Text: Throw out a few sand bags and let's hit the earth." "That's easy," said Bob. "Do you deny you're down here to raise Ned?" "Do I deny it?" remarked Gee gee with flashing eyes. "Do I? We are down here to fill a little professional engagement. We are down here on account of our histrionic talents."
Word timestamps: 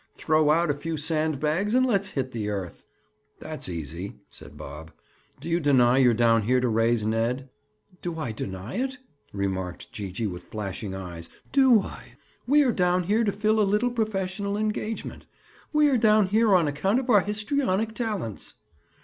Throw 0.15 0.49
out 0.49 0.71
a 0.71 0.73
few 0.73 0.97
sand 0.97 1.39
bags 1.39 1.75
and 1.75 1.85
let's 1.85 2.09
hit 2.09 2.31
the 2.31 2.49
earth." 2.49 2.83
"That's 3.39 3.69
easy," 3.69 4.15
said 4.31 4.57
Bob. 4.57 4.89
"Do 5.39 5.47
you 5.47 5.59
deny 5.59 5.99
you're 5.99 6.15
down 6.15 6.41
here 6.41 6.59
to 6.59 6.67
raise 6.67 7.05
Ned?" 7.05 7.49
"Do 8.01 8.17
I 8.17 8.31
deny 8.31 8.77
it?" 8.77 8.97
remarked 9.31 9.91
Gee 9.91 10.11
gee 10.11 10.25
with 10.25 10.41
flashing 10.45 10.95
eyes. 10.95 11.29
"Do 11.51 11.81
I? 11.81 12.15
We 12.47 12.63
are 12.63 12.71
down 12.71 13.03
here 13.03 13.23
to 13.23 13.31
fill 13.31 13.59
a 13.59 13.61
little 13.61 13.91
professional 13.91 14.57
engagement. 14.57 15.27
We 15.71 15.87
are 15.91 15.97
down 15.99 16.29
here 16.29 16.55
on 16.55 16.67
account 16.67 16.99
of 16.99 17.11
our 17.11 17.21
histrionic 17.21 17.93
talents." 17.93 18.55